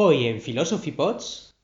Hoy 0.00 0.28
en 0.28 0.40
Philosophy 0.40 0.92
Pods. 0.92 1.56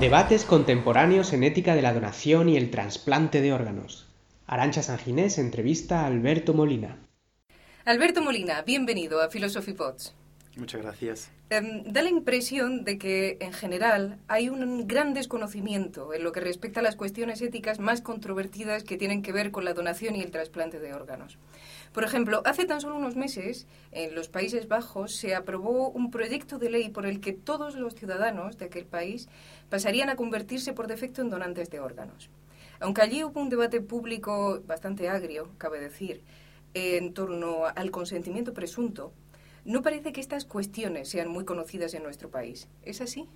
Debates 0.00 0.44
contemporáneos 0.44 1.32
en 1.32 1.44
ética 1.44 1.76
de 1.76 1.82
la 1.82 1.94
donación 1.94 2.48
y 2.48 2.56
el 2.56 2.72
trasplante 2.72 3.40
de 3.40 3.52
órganos. 3.52 4.08
Arancha 4.48 4.82
Sanginés 4.82 5.38
entrevista 5.38 6.00
a 6.00 6.06
Alberto 6.06 6.54
Molina. 6.54 6.98
Alberto 7.84 8.20
Molina, 8.20 8.62
bienvenido 8.62 9.22
a 9.22 9.28
Philosophy 9.28 9.74
Pods. 9.74 10.12
Muchas 10.56 10.82
gracias. 10.82 11.30
Em, 11.50 11.84
da 11.84 12.02
la 12.02 12.10
impresión 12.10 12.84
de 12.84 12.98
que, 12.98 13.36
en 13.40 13.52
general, 13.52 14.18
hay 14.26 14.48
un 14.48 14.88
gran 14.88 15.14
desconocimiento 15.14 16.12
en 16.12 16.24
lo 16.24 16.32
que 16.32 16.40
respecta 16.40 16.80
a 16.80 16.82
las 16.82 16.96
cuestiones 16.96 17.40
éticas 17.42 17.78
más 17.78 18.00
controvertidas 18.00 18.82
que 18.82 18.96
tienen 18.96 19.22
que 19.22 19.30
ver 19.32 19.52
con 19.52 19.64
la 19.64 19.72
donación 19.72 20.16
y 20.16 20.22
el 20.22 20.32
trasplante 20.32 20.80
de 20.80 20.94
órganos. 20.94 21.38
Por 21.92 22.04
ejemplo, 22.04 22.42
hace 22.44 22.66
tan 22.66 22.80
solo 22.80 22.96
unos 22.96 23.16
meses, 23.16 23.66
en 23.90 24.14
los 24.14 24.28
Países 24.28 24.68
Bajos, 24.68 25.16
se 25.16 25.34
aprobó 25.34 25.90
un 25.90 26.12
proyecto 26.12 26.58
de 26.58 26.70
ley 26.70 26.88
por 26.88 27.04
el 27.04 27.20
que 27.20 27.32
todos 27.32 27.74
los 27.74 27.96
ciudadanos 27.96 28.58
de 28.58 28.66
aquel 28.66 28.86
país 28.86 29.28
pasarían 29.68 30.08
a 30.08 30.14
convertirse 30.14 30.72
por 30.72 30.86
defecto 30.86 31.20
en 31.20 31.30
donantes 31.30 31.68
de 31.68 31.80
órganos. 31.80 32.30
Aunque 32.78 33.02
allí 33.02 33.24
hubo 33.24 33.40
un 33.40 33.48
debate 33.48 33.80
público 33.80 34.62
bastante 34.66 35.08
agrio, 35.08 35.50
cabe 35.58 35.80
decir, 35.80 36.22
en 36.74 37.12
torno 37.12 37.64
al 37.66 37.90
consentimiento 37.90 38.54
presunto, 38.54 39.12
no 39.64 39.82
parece 39.82 40.12
que 40.12 40.20
estas 40.20 40.44
cuestiones 40.44 41.08
sean 41.08 41.28
muy 41.28 41.44
conocidas 41.44 41.92
en 41.94 42.04
nuestro 42.04 42.30
país. 42.30 42.68
¿Es 42.82 43.00
así? 43.00 43.26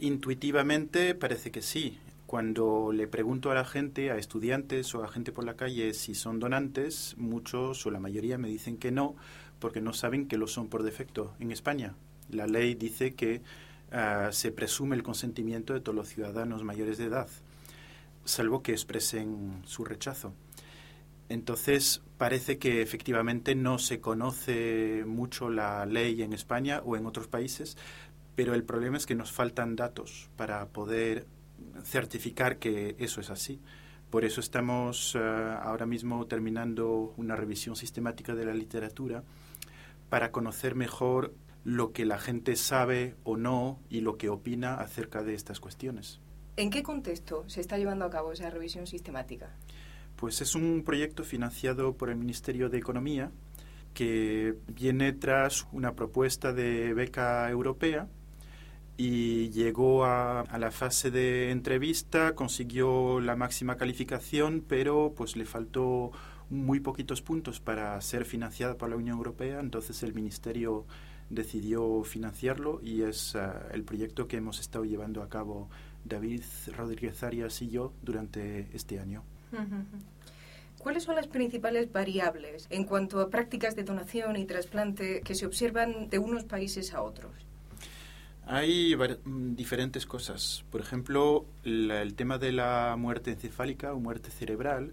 Intuitivamente 0.00 1.14
parece 1.14 1.50
que 1.50 1.62
sí. 1.62 1.98
Cuando 2.34 2.90
le 2.92 3.06
pregunto 3.06 3.52
a 3.52 3.54
la 3.54 3.64
gente, 3.64 4.10
a 4.10 4.16
estudiantes 4.16 4.92
o 4.96 5.04
a 5.04 5.08
gente 5.08 5.30
por 5.30 5.44
la 5.44 5.54
calle 5.54 5.94
si 5.94 6.16
son 6.16 6.40
donantes, 6.40 7.14
muchos 7.16 7.86
o 7.86 7.92
la 7.92 8.00
mayoría 8.00 8.38
me 8.38 8.48
dicen 8.48 8.76
que 8.76 8.90
no, 8.90 9.14
porque 9.60 9.80
no 9.80 9.92
saben 9.92 10.26
que 10.26 10.36
lo 10.36 10.48
son 10.48 10.66
por 10.66 10.82
defecto 10.82 11.36
en 11.38 11.52
España. 11.52 11.94
La 12.28 12.48
ley 12.48 12.74
dice 12.74 13.14
que 13.14 13.40
ah, 13.92 14.30
se 14.32 14.50
presume 14.50 14.96
el 14.96 15.04
consentimiento 15.04 15.74
de 15.74 15.80
todos 15.80 15.94
los 15.94 16.08
ciudadanos 16.08 16.64
mayores 16.64 16.98
de 16.98 17.04
edad, 17.04 17.28
salvo 18.24 18.64
que 18.64 18.72
expresen 18.72 19.62
su 19.64 19.84
rechazo. 19.84 20.34
Entonces, 21.28 22.02
parece 22.18 22.58
que 22.58 22.82
efectivamente 22.82 23.54
no 23.54 23.78
se 23.78 24.00
conoce 24.00 25.04
mucho 25.06 25.50
la 25.50 25.86
ley 25.86 26.20
en 26.20 26.32
España 26.32 26.82
o 26.84 26.96
en 26.96 27.06
otros 27.06 27.28
países, 27.28 27.76
pero 28.34 28.54
el 28.54 28.64
problema 28.64 28.96
es 28.96 29.06
que 29.06 29.14
nos 29.14 29.30
faltan 29.30 29.76
datos 29.76 30.30
para 30.36 30.66
poder 30.66 31.28
certificar 31.82 32.58
que 32.58 32.96
eso 32.98 33.20
es 33.20 33.30
así. 33.30 33.60
Por 34.10 34.24
eso 34.24 34.40
estamos 34.40 35.14
eh, 35.16 35.18
ahora 35.18 35.86
mismo 35.86 36.26
terminando 36.26 37.14
una 37.16 37.34
revisión 37.34 37.74
sistemática 37.74 38.34
de 38.34 38.44
la 38.44 38.54
literatura 38.54 39.24
para 40.08 40.30
conocer 40.30 40.74
mejor 40.74 41.34
lo 41.64 41.92
que 41.92 42.04
la 42.04 42.18
gente 42.18 42.56
sabe 42.56 43.16
o 43.24 43.36
no 43.36 43.80
y 43.88 44.02
lo 44.02 44.16
que 44.16 44.28
opina 44.28 44.74
acerca 44.74 45.22
de 45.22 45.34
estas 45.34 45.58
cuestiones. 45.58 46.20
¿En 46.56 46.70
qué 46.70 46.82
contexto 46.82 47.48
se 47.48 47.60
está 47.60 47.78
llevando 47.78 48.04
a 48.04 48.10
cabo 48.10 48.32
esa 48.32 48.48
revisión 48.50 48.86
sistemática? 48.86 49.50
Pues 50.16 50.40
es 50.40 50.54
un 50.54 50.84
proyecto 50.84 51.24
financiado 51.24 51.96
por 51.96 52.10
el 52.10 52.16
Ministerio 52.16 52.68
de 52.68 52.78
Economía 52.78 53.32
que 53.94 54.54
viene 54.68 55.12
tras 55.12 55.66
una 55.72 55.94
propuesta 55.94 56.52
de 56.52 56.94
beca 56.94 57.50
europea 57.50 58.08
y 58.96 59.50
llegó 59.50 60.04
a, 60.04 60.44
la 60.58 60.70
fase 60.70 61.10
de 61.10 61.50
entrevista, 61.50 62.34
consiguió 62.34 63.20
la 63.20 63.36
máxima 63.36 63.76
calificación, 63.76 64.64
pero 64.66 65.14
pues 65.16 65.36
le 65.36 65.44
faltó 65.44 66.12
muy 66.50 66.80
poquitos 66.80 67.20
puntos 67.22 67.58
para 67.58 68.00
ser 68.00 68.24
financiada 68.24 68.76
por 68.76 68.90
la 68.90 68.96
Unión 68.96 69.16
Europea, 69.16 69.58
entonces 69.60 70.02
el 70.02 70.14
Ministerio 70.14 70.86
decidió 71.30 72.04
financiarlo 72.04 72.80
y 72.82 73.02
es 73.02 73.34
ah, 73.34 73.66
el 73.72 73.82
proyecto 73.82 74.28
que 74.28 74.36
hemos 74.36 74.60
estado 74.60 74.84
llevando 74.84 75.22
a 75.22 75.28
cabo 75.28 75.68
David 76.04 76.42
Rodríguez 76.76 77.22
Arias 77.22 77.60
y 77.62 77.70
yo 77.70 77.92
durante 78.02 78.68
este 78.74 79.00
año. 79.00 79.24
¿Cuáles 80.78 81.04
son 81.04 81.16
las 81.16 81.28
principales 81.28 81.90
variables 81.90 82.66
en 82.70 82.84
cuanto 82.84 83.20
a 83.20 83.30
prácticas 83.30 83.74
de 83.74 83.84
donación 83.84 84.36
y 84.36 84.44
trasplante 84.44 85.22
que 85.22 85.34
se 85.34 85.46
observan 85.46 86.10
de 86.10 86.18
unos 86.18 86.44
países 86.44 86.92
a 86.92 87.02
otros? 87.02 87.43
Hay 88.46 88.94
mm, 88.96 89.54
diferentes 89.54 90.06
cosas. 90.06 90.64
Por 90.70 90.80
ejemplo, 90.80 91.46
el 91.64 92.14
tema 92.14 92.38
de 92.38 92.52
la 92.52 92.94
muerte 92.98 93.32
encefálica 93.32 93.94
o 93.94 94.00
muerte 94.00 94.30
cerebral 94.30 94.92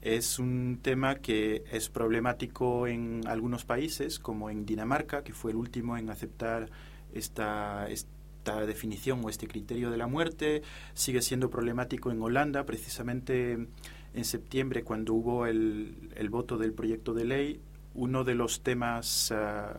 es 0.00 0.40
un 0.40 0.80
tema 0.82 1.16
que 1.16 1.64
es 1.70 1.88
problemático 1.88 2.88
en 2.88 3.22
algunos 3.26 3.64
países, 3.64 4.18
como 4.18 4.50
en 4.50 4.66
Dinamarca, 4.66 5.22
que 5.22 5.32
fue 5.32 5.52
el 5.52 5.56
último 5.56 5.96
en 5.96 6.10
aceptar 6.10 6.70
esta, 7.14 7.88
esta 7.88 8.66
definición 8.66 9.24
o 9.24 9.28
este 9.28 9.46
criterio 9.46 9.92
de 9.92 9.96
la 9.98 10.08
muerte. 10.08 10.62
Sigue 10.94 11.22
siendo 11.22 11.50
problemático 11.50 12.10
en 12.10 12.20
Holanda, 12.20 12.66
precisamente 12.66 13.68
en 14.14 14.24
septiembre, 14.24 14.82
cuando 14.82 15.14
hubo 15.14 15.46
el, 15.46 16.10
el 16.16 16.30
voto 16.30 16.58
del 16.58 16.72
proyecto 16.72 17.14
de 17.14 17.24
ley, 17.24 17.60
uno 17.94 18.24
de 18.24 18.34
los 18.34 18.62
temas 18.62 19.30
ah, 19.32 19.78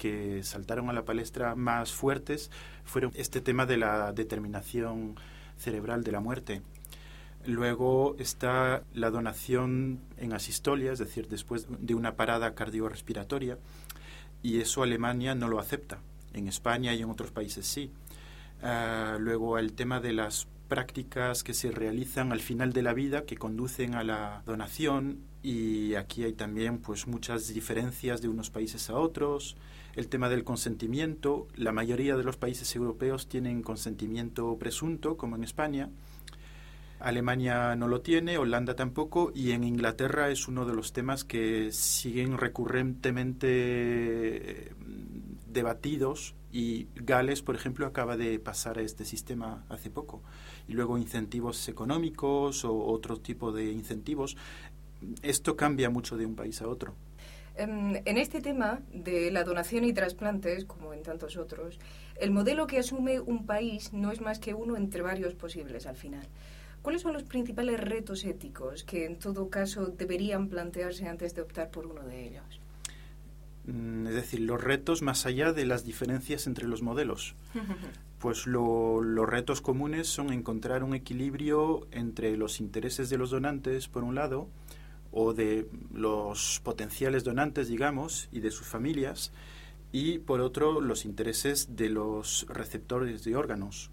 que 0.00 0.42
saltaron 0.44 0.88
a 0.88 0.94
la 0.94 1.04
palestra 1.04 1.54
más 1.54 1.92
fuertes 1.92 2.50
fueron 2.84 3.12
este 3.14 3.42
tema 3.42 3.66
de 3.66 3.76
la 3.76 4.12
determinación 4.12 5.16
cerebral 5.58 6.02
de 6.02 6.12
la 6.12 6.20
muerte. 6.20 6.62
Luego 7.44 8.16
está 8.18 8.82
la 8.94 9.10
donación 9.10 10.00
en 10.16 10.32
asistolia, 10.32 10.90
es 10.90 10.98
decir, 10.98 11.28
después 11.28 11.66
de 11.68 11.94
una 11.94 12.16
parada 12.16 12.54
cardiorrespiratoria, 12.54 13.58
y 14.42 14.60
eso 14.60 14.82
Alemania 14.82 15.34
no 15.34 15.48
lo 15.48 15.58
acepta. 15.58 15.98
En 16.32 16.48
España 16.48 16.94
y 16.94 17.02
en 17.02 17.10
otros 17.10 17.30
países 17.30 17.66
sí. 17.66 17.90
Ah, 18.62 19.18
luego 19.20 19.58
el 19.58 19.74
tema 19.74 20.00
de 20.00 20.14
las 20.14 20.48
prácticas 20.70 21.42
que 21.42 21.52
se 21.52 21.72
realizan 21.72 22.32
al 22.32 22.40
final 22.40 22.72
de 22.72 22.82
la 22.82 22.94
vida 22.94 23.26
que 23.26 23.36
conducen 23.36 23.96
a 23.96 24.04
la 24.04 24.42
donación 24.46 25.18
y 25.42 25.96
aquí 25.96 26.22
hay 26.22 26.32
también 26.32 26.78
pues 26.78 27.08
muchas 27.08 27.52
diferencias 27.52 28.22
de 28.22 28.28
unos 28.28 28.50
países 28.50 28.88
a 28.88 28.94
otros. 28.94 29.56
El 29.96 30.06
tema 30.06 30.28
del 30.28 30.44
consentimiento, 30.44 31.48
la 31.56 31.72
mayoría 31.72 32.16
de 32.16 32.22
los 32.22 32.36
países 32.36 32.74
europeos 32.76 33.28
tienen 33.28 33.62
consentimiento 33.62 34.56
presunto, 34.58 35.16
como 35.16 35.34
en 35.34 35.42
España. 35.42 35.90
Alemania 37.00 37.74
no 37.74 37.88
lo 37.88 38.00
tiene, 38.00 38.38
Holanda 38.38 38.76
tampoco, 38.76 39.32
y 39.34 39.50
en 39.50 39.64
Inglaterra 39.64 40.30
es 40.30 40.46
uno 40.46 40.66
de 40.66 40.74
los 40.74 40.92
temas 40.92 41.24
que 41.24 41.72
siguen 41.72 42.38
recurrentemente 42.38 43.48
eh, 43.48 44.72
debatidos 45.48 46.36
y 46.52 46.88
Gales, 46.96 47.42
por 47.42 47.54
ejemplo, 47.54 47.86
acaba 47.86 48.16
de 48.16 48.38
pasar 48.38 48.78
a 48.78 48.82
este 48.82 49.04
sistema 49.04 49.64
hace 49.68 49.90
poco. 49.90 50.22
Y 50.70 50.72
luego 50.72 50.96
incentivos 50.96 51.68
económicos 51.68 52.64
o 52.64 52.72
otro 52.72 53.16
tipo 53.16 53.50
de 53.50 53.72
incentivos. 53.72 54.36
Esto 55.20 55.56
cambia 55.56 55.90
mucho 55.90 56.16
de 56.16 56.24
un 56.24 56.36
país 56.36 56.62
a 56.62 56.68
otro. 56.68 56.94
Em, 57.56 57.96
en 58.04 58.16
este 58.18 58.40
tema 58.40 58.80
de 58.94 59.32
la 59.32 59.42
donación 59.42 59.82
y 59.82 59.92
trasplantes, 59.92 60.64
como 60.66 60.94
en 60.94 61.02
tantos 61.02 61.36
otros, 61.36 61.80
el 62.20 62.30
modelo 62.30 62.68
que 62.68 62.78
asume 62.78 63.18
un 63.18 63.46
país 63.46 63.92
no 63.92 64.12
es 64.12 64.20
más 64.20 64.38
que 64.38 64.54
uno 64.54 64.76
entre 64.76 65.02
varios 65.02 65.34
posibles 65.34 65.86
al 65.86 65.96
final. 65.96 66.28
¿Cuáles 66.82 67.02
son 67.02 67.14
los 67.14 67.24
principales 67.24 67.80
retos 67.80 68.24
éticos 68.24 68.84
que 68.84 69.06
en 69.06 69.18
todo 69.18 69.50
caso 69.50 69.86
deberían 69.86 70.48
plantearse 70.48 71.08
antes 71.08 71.34
de 71.34 71.42
optar 71.42 71.70
por 71.70 71.84
uno 71.86 72.02
de 72.04 72.28
ellos? 72.28 72.60
Mm, 73.66 74.06
es 74.06 74.14
decir, 74.14 74.40
los 74.40 74.62
retos 74.62 75.02
más 75.02 75.26
allá 75.26 75.52
de 75.52 75.66
las 75.66 75.84
diferencias 75.84 76.46
entre 76.46 76.68
los 76.68 76.80
modelos. 76.80 77.34
Pues 78.20 78.46
los 78.46 79.28
retos 79.30 79.62
comunes 79.62 80.06
son 80.06 80.30
encontrar 80.30 80.84
un 80.84 80.94
equilibrio 80.94 81.88
entre 81.90 82.36
los 82.36 82.60
intereses 82.60 83.08
de 83.08 83.16
los 83.16 83.30
donantes, 83.30 83.88
por 83.88 84.04
un 84.04 84.14
lado, 84.14 84.46
o 85.10 85.32
de 85.32 85.66
los 85.90 86.60
potenciales 86.62 87.24
donantes, 87.24 87.68
digamos, 87.68 88.28
y 88.30 88.40
de 88.40 88.50
sus 88.50 88.66
familias, 88.66 89.32
y 89.90 90.18
por 90.18 90.42
otro, 90.42 90.82
los 90.82 91.06
intereses 91.06 91.76
de 91.76 91.88
los 91.88 92.44
receptores 92.50 93.24
de 93.24 93.36
órganos. 93.36 93.90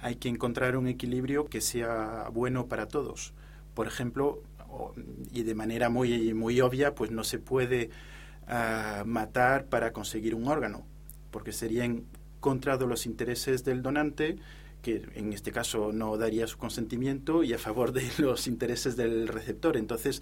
Hay 0.00 0.16
que 0.16 0.28
encontrar 0.28 0.76
un 0.76 0.86
equilibrio 0.86 1.46
que 1.46 1.62
sea 1.62 2.28
bueno 2.30 2.66
para 2.66 2.88
todos. 2.88 3.32
Por 3.72 3.86
ejemplo, 3.86 4.42
y 5.32 5.44
de 5.44 5.54
manera 5.54 5.88
muy, 5.88 6.34
muy 6.34 6.60
obvia, 6.60 6.94
pues 6.94 7.10
no 7.10 7.24
se 7.24 7.38
puede 7.38 7.88
a 8.46 9.02
matar 9.06 9.64
para 9.64 9.94
conseguir 9.94 10.34
un 10.34 10.46
órgano, 10.46 10.84
porque 11.30 11.52
sería 11.52 11.86
en 11.86 12.04
contra 12.42 12.76
los 12.76 13.06
intereses 13.06 13.64
del 13.64 13.82
donante, 13.82 14.36
que 14.82 15.08
en 15.14 15.32
este 15.32 15.52
caso 15.52 15.92
no 15.92 16.18
daría 16.18 16.48
su 16.48 16.58
consentimiento, 16.58 17.44
y 17.44 17.54
a 17.54 17.58
favor 17.58 17.92
de 17.92 18.10
los 18.18 18.48
intereses 18.48 18.96
del 18.96 19.28
receptor. 19.28 19.76
Entonces 19.78 20.20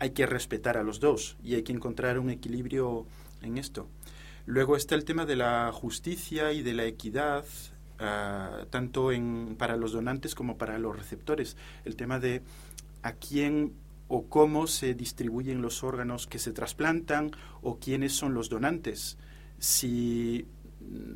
hay 0.00 0.10
que 0.10 0.26
respetar 0.26 0.76
a 0.76 0.82
los 0.82 0.98
dos 0.98 1.36
y 1.44 1.54
hay 1.54 1.62
que 1.62 1.72
encontrar 1.72 2.18
un 2.18 2.28
equilibrio 2.28 3.06
en 3.40 3.56
esto. 3.56 3.88
Luego 4.46 4.76
está 4.76 4.96
el 4.96 5.04
tema 5.04 5.26
de 5.26 5.36
la 5.36 5.70
justicia 5.72 6.52
y 6.52 6.62
de 6.62 6.74
la 6.74 6.86
equidad, 6.86 7.44
ah, 8.00 8.64
tanto 8.70 9.12
en, 9.12 9.54
para 9.56 9.76
los 9.76 9.92
donantes 9.92 10.34
como 10.34 10.58
para 10.58 10.76
los 10.78 10.96
receptores. 10.96 11.56
El 11.84 11.94
tema 11.94 12.18
de 12.18 12.42
a 13.02 13.12
quién 13.12 13.74
o 14.08 14.26
cómo 14.26 14.66
se 14.66 14.94
distribuyen 14.94 15.62
los 15.62 15.84
órganos 15.84 16.26
que 16.26 16.40
se 16.40 16.50
trasplantan 16.50 17.30
o 17.62 17.78
quiénes 17.78 18.12
son 18.12 18.34
los 18.34 18.48
donantes. 18.48 19.18
Si 19.60 20.48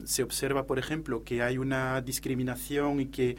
se 0.05 0.23
observa, 0.23 0.67
por 0.67 0.79
ejemplo, 0.79 1.25
que 1.25 1.43
hay 1.43 1.59
una 1.59 2.01
discriminación 2.01 3.01
y 3.01 3.07
que 3.07 3.31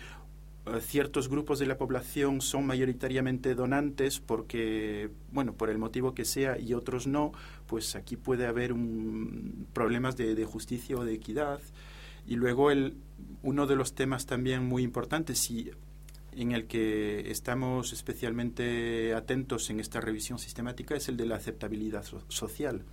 eh, 0.66 0.81
ciertos 0.81 1.30
grupos 1.30 1.60
de 1.60 1.68
la 1.68 1.77
población 1.77 2.42
son 2.42 2.66
mayoritariamente 2.66 3.54
donantes 3.56 4.19
porque, 4.19 5.10
bueno, 5.31 5.54
por 5.54 5.69
el 5.69 5.77
motivo 5.77 6.16
que 6.16 6.25
sea 6.25 6.57
y 6.57 6.74
otros 6.74 7.06
no, 7.07 7.31
pues 7.68 7.95
aquí 7.95 8.16
puede 8.18 8.48
haber 8.48 8.74
un, 8.74 9.68
problemas 9.74 10.18
de, 10.18 10.36
de, 10.36 10.45
justicia 10.45 10.98
o 10.98 11.06
de 11.06 11.13
equidad. 11.13 11.60
Y 12.27 12.36
luego 12.36 12.72
el, 12.72 12.95
uno 13.44 13.68
de 13.68 13.75
los 13.75 13.94
temas 13.94 14.25
también 14.25 14.66
muy 14.66 14.81
importantes, 14.81 15.38
si 15.38 15.72
en 16.36 16.52
el 16.52 16.68
que 16.68 17.32
estamos 17.32 17.94
especialmente 17.94 19.14
atentos 19.14 19.70
en 19.70 19.80
esta 19.80 20.02
revisión 20.02 20.38
sistemática 20.38 20.96
es 20.96 21.08
el 21.08 21.18
de 21.18 21.26
la 21.26 21.36
aceptabilidad 21.36 22.04
social. 22.28 22.84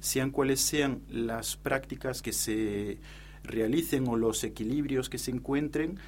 Sean 0.00 0.30
cuales 0.30 0.60
sean 0.60 1.02
las 1.10 1.56
prácticas 1.56 2.22
que 2.22 2.32
se 2.32 2.98
realicen 3.42 4.06
o 4.08 4.16
los 4.16 4.42
equilibrios 4.44 5.08
que 5.08 5.18
se 5.18 5.30
encuentren, 5.30 5.98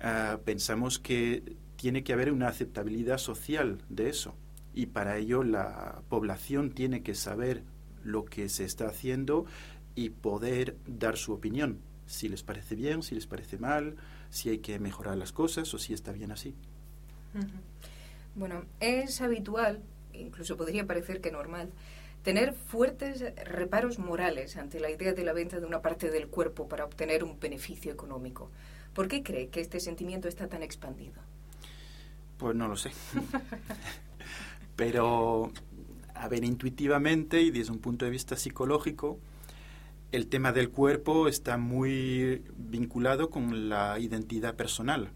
ah, 0.00 0.38
pensamos 0.44 0.98
que 0.98 1.56
tiene 1.76 2.02
que 2.02 2.12
haber 2.12 2.32
una 2.32 2.48
aceptabilidad 2.48 3.18
social 3.18 3.82
de 3.88 4.08
eso. 4.08 4.34
Y 4.74 4.86
para 4.86 5.16
ello 5.16 5.42
la 5.42 6.02
población 6.08 6.70
tiene 6.70 7.02
que 7.02 7.14
saber 7.14 7.62
lo 8.04 8.24
que 8.24 8.48
se 8.48 8.64
está 8.64 8.88
haciendo 8.88 9.46
y 9.94 10.10
poder 10.10 10.76
dar 10.86 11.16
su 11.16 11.32
opinión, 11.32 11.80
si 12.06 12.28
les 12.28 12.42
parece 12.42 12.76
bien, 12.76 13.02
si 13.02 13.14
les 13.14 13.26
parece 13.26 13.58
mal, 13.58 13.96
si 14.30 14.50
hay 14.50 14.58
que 14.58 14.78
mejorar 14.78 15.16
las 15.16 15.32
cosas 15.32 15.72
o 15.74 15.78
si 15.78 15.94
está 15.94 16.12
bien 16.12 16.32
así. 16.32 16.54
Bueno, 18.34 18.64
es 18.80 19.20
habitual, 19.20 19.82
incluso 20.12 20.56
podría 20.56 20.86
parecer 20.86 21.20
que 21.20 21.30
normal, 21.30 21.70
tener 22.22 22.52
fuertes 22.54 23.24
reparos 23.44 23.98
morales 23.98 24.56
ante 24.56 24.80
la 24.80 24.90
idea 24.90 25.12
de 25.12 25.24
la 25.24 25.32
venta 25.32 25.60
de 25.60 25.66
una 25.66 25.82
parte 25.82 26.10
del 26.10 26.28
cuerpo 26.28 26.68
para 26.68 26.84
obtener 26.84 27.24
un 27.24 27.38
beneficio 27.38 27.92
económico. 27.92 28.50
¿Por 28.92 29.08
qué 29.08 29.22
cree 29.22 29.48
que 29.48 29.60
este 29.60 29.80
sentimiento 29.80 30.28
está 30.28 30.48
tan 30.48 30.62
expandido? 30.62 31.20
Pues 32.38 32.54
no 32.54 32.68
lo 32.68 32.76
sé. 32.76 32.90
Pero, 34.76 35.50
a 36.14 36.28
ver, 36.28 36.44
intuitivamente 36.44 37.40
y 37.40 37.50
desde 37.50 37.72
un 37.72 37.78
punto 37.78 38.04
de 38.04 38.10
vista 38.10 38.36
psicológico, 38.36 39.18
el 40.12 40.28
tema 40.28 40.52
del 40.52 40.70
cuerpo 40.70 41.28
está 41.28 41.58
muy 41.58 42.42
vinculado 42.56 43.30
con 43.30 43.68
la 43.68 43.98
identidad 43.98 44.54
personal. 44.54 45.10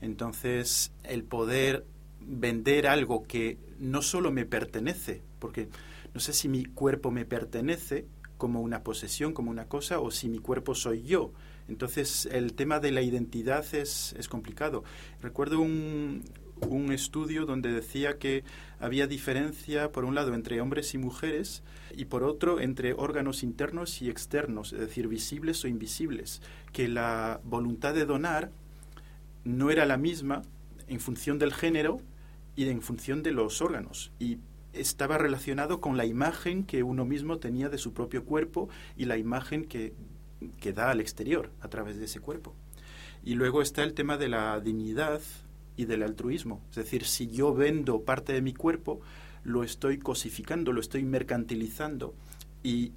Entonces, 0.00 0.92
el 1.04 1.22
poder 1.22 1.86
vender 2.20 2.86
algo 2.86 3.24
que 3.24 3.58
no 3.78 4.02
solo 4.02 4.32
me 4.32 4.44
pertenece, 4.44 5.22
porque 5.38 5.68
no 6.14 6.20
sé 6.20 6.32
si 6.32 6.48
mi 6.48 6.64
cuerpo 6.64 7.10
me 7.10 7.24
pertenece 7.24 8.06
como 8.38 8.60
una 8.60 8.82
posesión, 8.82 9.32
como 9.32 9.50
una 9.50 9.66
cosa, 9.66 10.00
o 10.00 10.10
si 10.10 10.28
mi 10.28 10.38
cuerpo 10.38 10.74
soy 10.74 11.02
yo. 11.02 11.32
Entonces, 11.68 12.26
el 12.26 12.54
tema 12.54 12.80
de 12.80 12.90
la 12.90 13.02
identidad 13.02 13.64
es, 13.72 14.14
es 14.18 14.28
complicado. 14.28 14.82
Recuerdo 15.20 15.60
un, 15.60 16.24
un 16.68 16.92
estudio 16.92 17.46
donde 17.46 17.72
decía 17.72 18.18
que 18.18 18.44
había 18.80 19.06
diferencia, 19.06 19.92
por 19.92 20.04
un 20.04 20.14
lado, 20.14 20.34
entre 20.34 20.60
hombres 20.60 20.94
y 20.94 20.98
mujeres 20.98 21.62
y 21.96 22.06
por 22.06 22.24
otro, 22.24 22.60
entre 22.60 22.94
órganos 22.94 23.42
internos 23.42 24.02
y 24.02 24.08
externos, 24.08 24.72
es 24.72 24.80
decir, 24.80 25.08
visibles 25.08 25.64
o 25.64 25.68
invisibles, 25.68 26.42
que 26.72 26.88
la 26.88 27.40
voluntad 27.44 27.94
de 27.94 28.06
donar 28.06 28.50
no 29.44 29.70
era 29.70 29.86
la 29.86 29.96
misma 29.96 30.42
en 30.88 31.00
función 31.00 31.38
del 31.38 31.52
género 31.52 32.00
y 32.56 32.68
en 32.68 32.82
función 32.82 33.22
de 33.22 33.32
los 33.32 33.60
órganos. 33.60 34.12
Y 34.18 34.38
estaba 34.72 35.18
relacionado 35.18 35.80
con 35.80 35.96
la 35.96 36.06
imagen 36.06 36.64
que 36.64 36.82
uno 36.82 37.04
mismo 37.04 37.38
tenía 37.38 37.68
de 37.68 37.78
su 37.78 37.92
propio 37.92 38.24
cuerpo 38.24 38.68
y 38.96 39.04
la 39.04 39.18
imagen 39.18 39.64
que, 39.64 39.94
que 40.60 40.72
da 40.72 40.90
al 40.90 41.00
exterior 41.00 41.50
a 41.60 41.68
través 41.68 41.98
de 41.98 42.06
ese 42.06 42.20
cuerpo. 42.20 42.54
Y 43.24 43.34
luego 43.34 43.62
está 43.62 43.84
el 43.84 43.94
tema 43.94 44.16
de 44.16 44.28
la 44.28 44.58
dignidad 44.60 45.20
y 45.76 45.86
del 45.86 46.02
altruismo. 46.02 46.60
Es 46.70 46.76
decir, 46.76 47.04
si 47.04 47.28
yo 47.28 47.54
vendo 47.54 48.02
parte 48.02 48.32
de 48.32 48.42
mi 48.42 48.54
cuerpo, 48.54 49.00
lo 49.44 49.64
estoy 49.64 49.98
cosificando, 49.98 50.72
lo 50.72 50.80
estoy 50.80 51.02
mercantilizando 51.04 52.14
y 52.62 52.92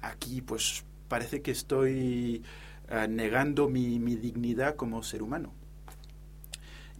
aquí 0.00 0.40
pues 0.40 0.84
parece 1.08 1.42
que 1.42 1.50
estoy 1.50 2.42
ah, 2.88 3.06
negando 3.06 3.68
mi, 3.68 3.98
mi 3.98 4.16
dignidad 4.16 4.76
como 4.76 5.02
ser 5.02 5.22
humano. 5.22 5.52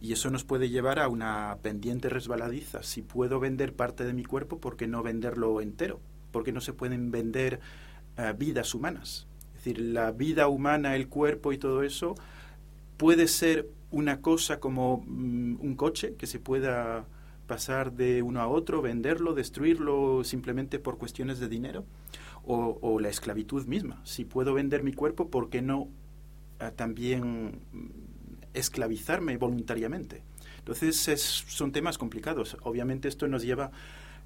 Y 0.01 0.13
eso 0.13 0.29
nos 0.29 0.45
puede 0.45 0.69
llevar 0.69 0.99
a 0.99 1.09
una 1.09 1.57
pendiente 1.61 2.07
resbaladiza. 2.07 2.83
Si 2.83 3.01
puedo 3.01 3.39
vender 3.39 3.73
parte 3.73 4.05
de 4.05 4.13
mi 4.13 4.23
cuerpo, 4.23 4.59
¿por 4.59 4.77
qué 4.77 4.87
no 4.87 5.03
venderlo 5.03 5.59
entero? 5.59 5.99
¿Por 6.31 6.43
qué 6.43 6.53
no 6.53 6.61
se 6.61 6.73
pueden 6.73 7.11
vender 7.11 7.59
ah, 8.15 8.31
vidas 8.31 8.73
humanas? 8.73 9.27
Es 9.57 9.65
decir, 9.65 9.79
la 9.79 10.11
vida 10.11 10.47
humana, 10.47 10.95
el 10.95 11.09
cuerpo 11.09 11.51
y 11.51 11.57
todo 11.57 11.83
eso 11.83 12.15
puede 12.95 13.27
ser 13.27 13.67
una 13.91 14.21
cosa 14.21 14.59
como 14.59 15.03
mm, 15.05 15.57
un 15.61 15.75
coche 15.75 16.15
que 16.15 16.27
se 16.27 16.39
pueda 16.39 17.05
pasar 17.47 17.93
de 17.93 18.21
uno 18.21 18.41
a 18.41 18.47
otro, 18.47 18.81
venderlo, 18.81 19.33
destruirlo 19.33 20.23
simplemente 20.23 20.77
por 20.79 20.97
cuestiones 20.97 21.39
de 21.39 21.49
dinero, 21.49 21.85
o, 22.45 22.99
la 22.99 23.09
esclavitud 23.09 23.65
misma. 23.67 24.01
Si 24.05 24.25
puedo 24.25 24.55
vender 24.55 24.81
mi 24.81 24.91
cuerpo, 24.93 25.29
¿por 25.29 25.49
qué 25.49 25.61
no 25.61 25.87
ah, 26.59 26.71
también 26.71 27.59
mm, 27.71 27.89
esclavizarme 28.53 29.37
voluntariamente? 29.37 30.23
Entonces 30.57 30.97
son 31.47 31.71
temas 31.71 31.97
complicados. 31.97 32.57
Obviamente 32.63 33.07
esto 33.07 33.27
nos 33.27 33.43
lleva 33.43 33.71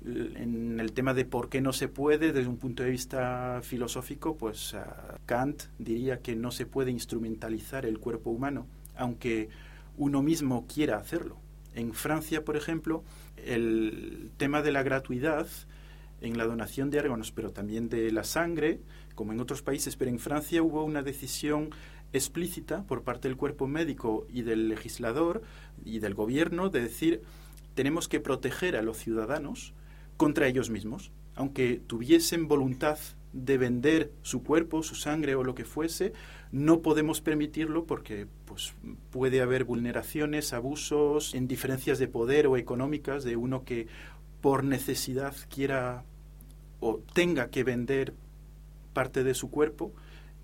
en 0.06 0.80
el 0.80 0.94
tema 0.94 1.14
de 1.14 1.26
por 1.26 1.50
qué 1.50 1.62
no 1.62 1.74
se 1.74 1.88
puede 1.88 2.32
desde 2.34 2.50
un 2.50 2.58
punto 2.58 2.84
de 2.84 2.90
vista 2.92 3.62
filosófico, 3.64 4.38
pues 4.38 4.74
ah, 4.74 5.18
Kant 5.26 5.64
diría 5.80 6.20
que 6.20 6.36
no 6.36 6.52
se 6.52 6.66
puede 6.66 6.92
instrumentalizar 6.92 7.86
el 7.86 8.00
cuerpo 8.00 8.30
humano 8.30 8.68
aunque 8.96 9.50
uno 9.98 10.22
mismo 10.22 10.66
quiera 10.68 10.98
hacerlo. 10.98 11.38
En 11.76 11.94
Francia, 11.94 12.44
por 12.44 12.56
ejemplo, 12.56 13.04
el 13.38 14.32
tema 14.38 14.62
de 14.62 14.72
la 14.72 14.84
gratuidad 14.84 15.48
en 16.22 16.38
la 16.38 16.46
donación 16.46 16.90
de 16.90 17.00
órganos, 17.00 17.32
pero 17.32 17.52
también 17.52 17.90
de 17.90 18.12
la 18.12 18.24
sangre, 18.24 18.80
como 19.16 19.34
en 19.34 19.42
otros 19.42 19.62
países, 19.62 19.96
pero 19.96 20.10
en 20.10 20.20
Francia 20.20 20.64
hubo 20.64 20.84
una 20.84 21.04
decisión 21.04 21.70
explícita 22.14 22.84
por 22.84 23.04
parte 23.04 23.28
del 23.28 23.38
cuerpo 23.38 23.68
médico 23.68 24.26
y 24.30 24.44
del 24.44 24.70
legislador 24.70 25.42
y 25.84 26.00
del 26.00 26.14
gobierno 26.14 26.70
de 26.70 26.82
decir 26.82 27.22
tenemos 27.74 28.08
que 28.08 28.20
proteger 28.20 28.76
a 28.76 28.84
los 28.84 28.98
ciudadanos 28.98 29.74
contra 30.16 30.48
ellos 30.48 30.70
mismos, 30.70 31.12
aunque 31.36 31.82
tuviesen 31.86 32.48
voluntad 32.48 33.00
de 33.34 33.58
vender 33.58 34.12
su 34.22 34.44
cuerpo, 34.44 34.84
su 34.84 34.96
sangre 34.96 35.36
o 35.36 35.44
lo 35.44 35.56
que 35.56 35.66
fuese, 35.66 36.14
no 36.52 36.82
podemos 36.82 37.20
permitirlo 37.20 37.86
porque 37.86 38.28
pues, 38.46 38.76
puede 39.10 39.42
haber 39.42 39.64
vulneraciones, 39.64 40.54
abusos, 40.54 41.34
indiferencias 41.34 42.00
de 42.00 42.08
poder 42.08 42.48
o 42.48 42.58
económicas 42.58 43.24
de 43.24 43.36
uno 43.36 43.64
que 43.64 43.88
por 44.40 44.64
necesidad 44.64 45.36
quiera 45.50 46.04
o 46.80 47.02
tenga 47.14 47.50
que 47.50 47.64
vender 47.64 48.14
parte 48.94 49.24
de 49.24 49.34
su 49.34 49.50
cuerpo 49.50 49.94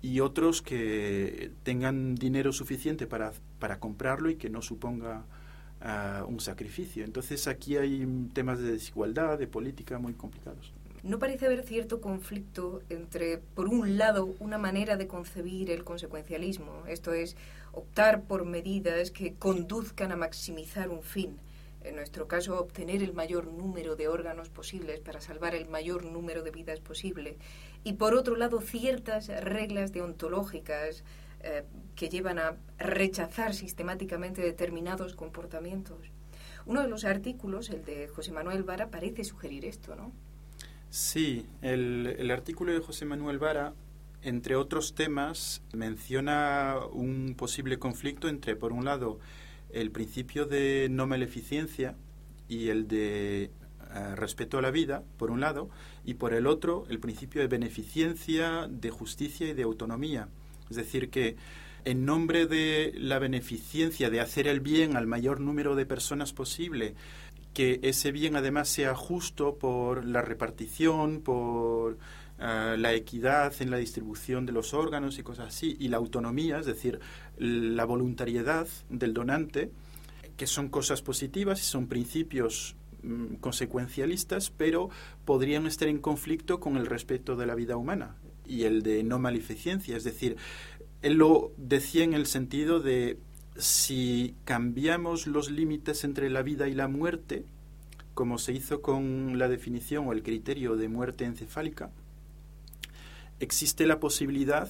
y 0.02 0.20
otros 0.20 0.62
que 0.62 1.52
tengan 1.62 2.14
dinero 2.14 2.52
suficiente 2.52 3.06
para, 3.06 3.32
para 3.58 3.78
comprarlo 3.78 4.30
y 4.30 4.36
que 4.36 4.50
no 4.50 4.62
suponga 4.62 5.24
ah, 5.80 6.24
un 6.26 6.40
sacrificio. 6.40 7.04
Entonces 7.04 7.46
aquí 7.46 7.76
hay 7.76 8.06
temas 8.32 8.58
de 8.58 8.72
desigualdad, 8.72 9.38
de 9.38 9.46
política 9.46 9.98
muy 9.98 10.14
complicados. 10.14 10.72
¿No 11.02 11.18
parece 11.18 11.46
haber 11.46 11.62
cierto 11.62 12.00
conflicto 12.02 12.82
entre, 12.90 13.38
por 13.38 13.68
un 13.68 13.96
lado, 13.96 14.34
una 14.38 14.58
manera 14.58 14.96
de 14.96 15.06
concebir 15.06 15.70
el 15.70 15.82
consecuencialismo, 15.82 16.84
esto 16.86 17.14
es, 17.14 17.36
optar 17.72 18.24
por 18.24 18.44
medidas 18.44 19.10
que 19.10 19.34
conduzcan 19.34 20.12
a 20.12 20.16
maximizar 20.16 20.90
un 20.90 21.02
fin, 21.02 21.38
en 21.82 21.96
nuestro 21.96 22.28
caso, 22.28 22.60
obtener 22.60 23.02
el 23.02 23.14
mayor 23.14 23.46
número 23.46 23.96
de 23.96 24.08
órganos 24.08 24.50
posibles 24.50 25.00
para 25.00 25.22
salvar 25.22 25.54
el 25.54 25.66
mayor 25.68 26.04
número 26.04 26.42
de 26.42 26.50
vidas 26.50 26.80
posible, 26.80 27.38
y 27.82 27.94
por 27.94 28.14
otro 28.14 28.36
lado, 28.36 28.60
ciertas 28.60 29.28
reglas 29.28 29.92
deontológicas 29.92 31.02
eh, 31.42 31.64
que 31.96 32.10
llevan 32.10 32.38
a 32.38 32.56
rechazar 32.76 33.54
sistemáticamente 33.54 34.42
determinados 34.42 35.14
comportamientos? 35.14 36.10
Uno 36.66 36.82
de 36.82 36.88
los 36.88 37.06
artículos, 37.06 37.70
el 37.70 37.86
de 37.86 38.08
José 38.08 38.32
Manuel 38.32 38.64
Vara, 38.64 38.88
parece 38.88 39.24
sugerir 39.24 39.64
esto, 39.64 39.96
¿no? 39.96 40.12
Sí, 40.90 41.46
el, 41.62 42.28
artículo 42.32 42.72
de 42.72 42.80
José 42.80 43.04
Manuel 43.04 43.38
Vara, 43.38 43.74
entre 44.22 44.56
otros 44.56 44.96
temas, 44.96 45.62
menciona 45.72 46.78
un 46.92 47.36
posible 47.36 47.78
conflicto 47.78 48.28
entre, 48.28 48.56
por 48.56 48.72
un 48.72 48.84
lado, 48.84 49.20
el 49.72 49.92
principio 49.92 50.46
de 50.46 50.88
no 50.90 51.06
maleficencia 51.06 51.94
y 52.48 52.70
el 52.70 52.88
de 52.88 53.44
eh, 53.44 53.50
respeto 54.16 54.58
a 54.58 54.62
la 54.62 54.72
vida, 54.72 55.04
por 55.16 55.30
un 55.30 55.38
lado, 55.38 55.70
y 56.04 56.14
por 56.14 56.34
el 56.34 56.48
otro, 56.48 56.84
el 56.90 56.98
principio 56.98 57.40
de 57.40 57.46
beneficencia, 57.46 58.66
de 58.68 58.90
justicia 58.90 59.46
y 59.48 59.54
de 59.54 59.62
autonomía. 59.62 60.28
Es 60.70 60.76
decir, 60.76 61.08
que 61.08 61.36
en 61.84 62.04
nombre 62.04 62.46
de 62.46 62.92
la 62.96 63.20
beneficencia, 63.20 64.10
de 64.10 64.20
hacer 64.20 64.48
el 64.48 64.58
bien 64.58 64.96
al 64.96 65.06
mayor 65.06 65.40
número 65.40 65.76
de 65.76 65.86
personas 65.86 66.32
posible, 66.32 66.94
que 67.54 67.80
ese 67.82 68.12
bien 68.12 68.36
además 68.36 68.68
sea 68.68 68.94
justo 68.94 69.56
por 69.56 70.04
la 70.04 70.22
repartición, 70.22 71.20
por 71.20 71.98
eh, 72.38 72.76
la 72.78 72.94
equidad 72.94 73.52
en 73.60 73.70
la 73.70 73.76
distribución 73.76 74.46
de 74.46 74.52
los 74.52 74.72
órganos 74.72 75.18
y 75.18 75.22
cosas 75.22 75.48
así, 75.48 75.76
y 75.78 75.88
la 75.88 75.96
autonomía, 75.96 76.58
es 76.58 76.66
decir, 76.66 77.00
la 77.38 77.84
voluntariedad 77.84 78.66
del 78.88 79.12
donante, 79.14 79.70
que 80.36 80.46
son 80.46 80.68
cosas 80.68 81.02
positivas 81.02 81.60
y 81.60 81.64
son 81.64 81.86
principios 81.86 82.76
mm, 83.02 83.34
consecuencialistas, 83.36 84.50
pero 84.50 84.88
podrían 85.24 85.66
estar 85.66 85.88
en 85.88 85.98
conflicto 85.98 86.60
con 86.60 86.76
el 86.76 86.86
respeto 86.86 87.36
de 87.36 87.46
la 87.46 87.54
vida 87.54 87.76
humana 87.76 88.16
y 88.46 88.64
el 88.64 88.82
de 88.82 89.02
no 89.02 89.18
maleficencia. 89.18 89.96
Es 89.96 90.04
decir, 90.04 90.36
él 91.02 91.14
lo 91.14 91.52
decía 91.56 92.04
en 92.04 92.14
el 92.14 92.26
sentido 92.26 92.80
de 92.80 93.18
si 93.56 94.34
cambiamos 94.44 95.26
los 95.26 95.50
límites 95.50 96.04
entre 96.04 96.30
la 96.30 96.42
vida 96.42 96.68
y 96.68 96.74
la 96.74 96.88
muerte, 96.88 97.44
como 98.14 98.38
se 98.38 98.52
hizo 98.52 98.82
con 98.82 99.38
la 99.38 99.48
definición 99.48 100.06
o 100.06 100.12
el 100.12 100.22
criterio 100.22 100.76
de 100.76 100.88
muerte 100.88 101.24
encefálica, 101.24 101.90
existe 103.38 103.86
la 103.86 104.00
posibilidad 104.00 104.68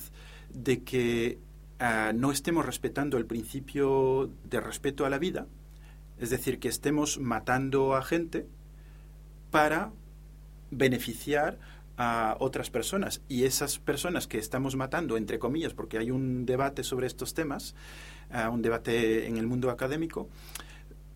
de 0.53 0.83
que 0.83 1.39
ah, 1.79 2.13
no 2.15 2.33
estemos 2.33 2.65
respetando 2.67 3.19
el 3.19 3.27
principio 3.27 4.31
de 4.45 4.61
respeto 4.61 5.05
a 5.05 5.11
la 5.11 5.19
vida, 5.19 5.47
es 6.19 6.31
decir, 6.31 6.59
que 6.59 6.69
estemos 6.69 7.19
matando 7.19 7.97
a 7.97 8.03
gente 8.03 8.47
para 9.51 9.93
beneficiar 10.71 11.59
a 11.97 12.37
otras 12.41 12.71
personas. 12.71 13.21
Y 13.29 13.45
esas 13.45 13.79
personas 13.79 14.27
que 14.27 14.39
estamos 14.39 14.77
matando, 14.77 15.17
entre 15.17 15.39
comillas, 15.39 15.75
porque 15.75 15.99
hay 15.99 16.11
un 16.11 16.47
debate 16.47 16.83
sobre 16.83 17.07
estos 17.07 17.35
temas, 17.35 17.75
ah, 18.33 18.51
un 18.51 18.63
debate 18.63 19.27
en 19.27 19.37
el 19.37 19.47
mundo 19.47 19.71
académico, 19.71 20.29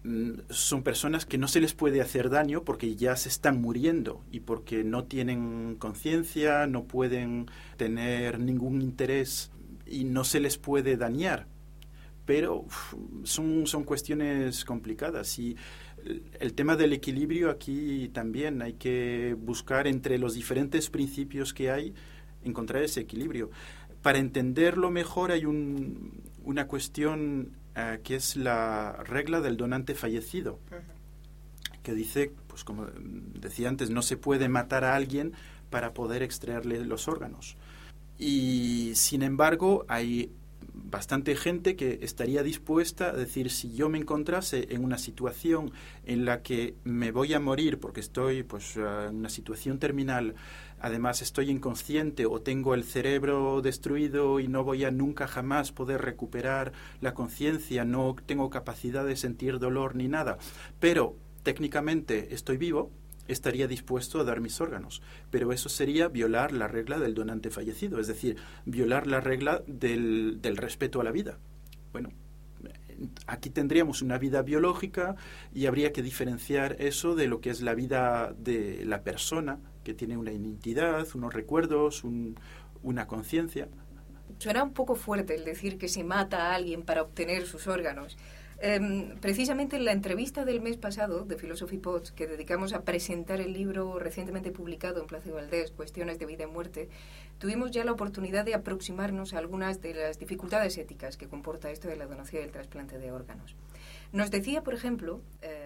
mm, 0.05 0.31
son 0.51 0.83
personas 0.83 1.27
que 1.27 1.39
no 1.39 1.49
se 1.49 1.61
les 1.61 1.75
puede 1.75 2.01
hacer 2.01 2.31
daño 2.31 2.65
porque 2.65 2.97
ya 2.97 3.17
se 3.17 3.29
están 3.29 3.61
muriendo 3.61 4.23
y 4.31 4.41
porque 4.41 4.85
no 4.85 5.05
tienen 5.05 5.77
conciencia, 5.79 6.67
no 6.67 6.85
pueden 6.85 7.47
tener 7.77 8.39
ningún 8.41 8.83
interés 8.83 9.51
y 9.87 10.05
no 10.05 10.25
se 10.25 10.41
les 10.41 10.59
puede 10.59 10.97
dañar. 10.97 11.47
Pero 12.27 12.65
son, 13.25 13.67
son 13.67 13.85
cuestiones 13.85 14.65
complicadas 14.65 15.39
y 15.39 15.57
el 16.41 16.55
tema 16.55 16.77
del 16.77 16.93
equilibrio 16.93 17.51
aquí 17.51 18.11
también 18.13 18.63
hay 18.63 18.75
que 18.75 19.37
buscar 19.39 19.87
entre 19.87 20.19
los 20.19 20.35
diferentes 20.35 20.91
principios 20.91 21.55
que 21.55 21.71
hay, 21.71 21.95
encontrar 22.43 22.83
ese 22.83 23.01
equilibrio. 23.01 23.51
Para 24.03 24.19
entenderlo 24.19 24.91
mejor 24.91 25.33
hay 25.33 25.47
una 26.45 26.67
cuestión 26.67 27.57
eh, 27.75 28.01
que 28.05 28.17
es 28.17 28.37
la 28.37 28.93
regla 29.05 29.41
del 29.41 29.57
donante 29.57 29.95
fallecido, 29.95 30.61
que 31.83 31.93
dice, 31.93 32.33
pues 32.47 32.65
como 32.65 32.87
decía 32.87 33.69
antes, 33.69 33.91
no 33.91 34.03
se 34.03 34.17
puede 34.17 34.49
matar 34.49 34.85
a 34.85 34.95
alguien 34.95 35.33
para 35.71 35.93
poder 35.93 36.23
extraerle 36.23 36.85
los 36.85 37.09
órganos. 37.09 37.57
Y 38.19 38.93
sin 38.95 39.23
embargo, 39.23 39.85
hay 39.89 40.33
bastante 40.73 41.37
gente 41.37 41.77
que 41.77 41.99
estaría 42.03 42.43
dispuesta 42.43 43.11
a 43.11 43.13
decir 43.13 43.51
si 43.51 43.75
yo 43.75 43.89
me 43.89 43.99
encontrase 43.99 44.69
en 44.71 44.85
una 44.85 44.99
situación 44.99 45.73
en 46.05 46.25
la 46.25 46.43
que 46.43 46.75
me 46.85 47.11
voy 47.11 47.35
a 47.35 47.41
morir 47.41 47.79
porque 47.81 48.01
estoy 48.01 48.43
pues 48.43 48.77
en 48.77 49.17
una 49.17 49.29
situación 49.29 49.79
terminal 49.79 50.35
además 50.81 51.23
estoy 51.23 51.51
inconsciente 51.51 52.27
o 52.27 52.43
tengo 52.43 52.75
el 52.75 52.85
cerebro 52.85 53.63
destruido 53.63 54.41
y 54.41 54.49
no 54.49 54.65
voy 54.65 54.85
a 54.85 54.91
nunca 54.91 55.27
jamás 55.27 55.73
poder 55.73 56.03
recuperar 56.03 56.73
la 57.01 57.15
conciencia 57.15 57.85
no 57.85 58.15
tengo 58.27 58.51
capacidad 58.51 59.05
de 59.05 59.17
sentir 59.17 59.59
dolor 59.59 59.97
ni 59.97 60.09
nada. 60.09 60.39
Pero 60.81 61.17
técnicamente 61.43 62.35
estoy 62.35 62.57
vivo 62.57 62.91
estaría 63.29 63.67
dispuesto 63.67 64.21
a 64.21 64.25
dar 64.25 64.41
mis 64.41 64.61
órganos. 64.61 65.03
Pero 65.31 65.53
eso 65.53 65.69
sería 65.69 66.09
violar 66.09 66.53
la 66.53 66.69
regla 66.69 66.99
del 66.99 67.15
donante 67.15 67.51
fallecido, 67.51 68.01
es 68.01 68.07
decir, 68.07 68.37
violar 68.65 69.07
la 69.07 69.21
regla 69.21 69.63
del, 69.67 70.41
del 70.41 70.57
respeto 70.57 71.01
a 71.01 71.05
la 71.05 71.13
vida. 71.13 71.39
Bueno, 71.93 72.11
aquí 73.27 73.51
tendríamos 73.51 74.03
una 74.03 74.19
vida 74.19 74.43
biológica 74.43 75.17
y 75.53 75.67
habría 75.67 75.93
que 75.93 76.03
diferenciar 76.03 76.77
eso 76.79 77.15
de 77.15 77.27
lo 77.27 77.41
que 77.41 77.51
es 77.51 77.61
la 77.61 77.75
vida 77.75 78.35
de 78.39 78.85
la 78.85 79.03
persona, 79.03 79.59
que 79.83 79.95
tiene 79.95 80.17
una 80.17 80.33
identidad, 80.33 81.07
unos 81.15 81.33
recuerdos, 81.35 82.03
una 82.83 83.07
conciencia. 83.07 83.69
Suena 84.39 84.65
un 84.65 84.73
poco 84.73 84.95
fuerte 84.95 85.35
el 85.35 85.45
decir 85.45 85.79
que 85.79 85.89
se 85.89 86.05
mata 86.05 86.51
a 86.51 86.55
alguien 86.55 86.83
para 86.83 87.03
obtener 87.03 87.47
sus 87.47 87.67
órganos. 87.67 88.17
Em, 88.67 89.19
precisamente 89.21 89.77
en 89.77 89.85
la 89.85 89.93
entrevista 89.93 90.47
del 90.47 90.63
mes 90.63 90.79
pasado 90.79 91.27
de 91.27 91.37
Philosophy 91.37 91.77
Pods, 91.77 92.13
que 92.13 92.27
dedicamos 92.27 92.73
a 92.73 92.81
presentar 92.81 93.43
el 93.43 93.53
libro 93.53 93.99
recientemente 93.99 94.53
publicado 94.53 95.03
en 95.03 95.07
Plaza 95.07 95.31
Valdés, 95.31 95.71
Cuestiones 95.71 96.19
de 96.19 96.25
Vida 96.25 96.45
y 96.45 96.47
Muerte, 96.47 96.89
tuvimos 97.37 97.73
ya 97.73 97.85
la 97.85 97.93
oportunidad 97.93 98.47
de 98.47 98.55
aproximarnos 98.55 99.35
a 99.35 99.39
algunas 99.39 99.83
de 99.83 99.93
las 99.93 100.19
dificultades 100.19 100.79
éticas 100.79 101.19
que 101.19 101.29
comporta 101.29 101.71
esto 101.71 101.89
de 101.89 101.97
la 101.97 102.07
donación 102.07 102.41
y 102.41 102.47
el 102.47 102.53
trasplante 102.53 102.99
de 102.99 103.13
órganos. 103.13 103.55
Nos 104.13 104.31
decía, 104.31 104.63
por 104.63 104.73
ejemplo, 104.73 105.21
eh, 105.43 105.64